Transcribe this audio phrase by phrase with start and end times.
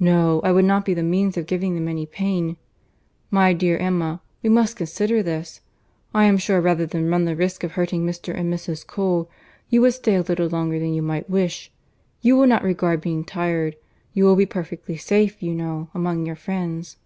[0.00, 2.56] No, I would not be the means of giving them any pain.
[3.30, 5.60] My dear Emma, we must consider this.
[6.12, 8.34] I am sure, rather than run the risk of hurting Mr.
[8.36, 8.84] and Mrs.
[8.84, 9.30] Cole,
[9.68, 11.70] you would stay a little longer than you might wish.
[12.20, 13.76] You will not regard being tired.
[14.12, 16.96] You will be perfectly safe, you know, among your friends."